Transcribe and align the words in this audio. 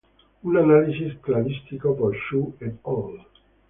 Un 0.43 0.53
análisis 0.61 1.13
cladístico 1.25 1.89
por 1.99 2.11
Xu 2.23 2.41
"et 2.65 2.73
al. 2.93 3.11